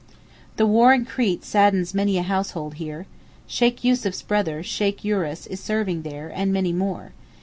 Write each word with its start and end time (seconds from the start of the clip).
The 0.57 0.65
war 0.65 0.91
in 0.95 1.05
Crete 1.05 1.45
saddens 1.45 1.93
many 1.93 2.17
a 2.17 2.23
household 2.23 2.73
here. 2.81 3.05
Sheykh 3.45 3.83
Yussuf's 3.83 4.23
brother, 4.23 4.63
Sheykh 4.63 5.03
Yooris, 5.05 5.45
is 5.45 5.59
serving 5.59 6.01
there, 6.01 6.31
and 6.33 6.51
many 6.51 6.73
more. 6.73 7.11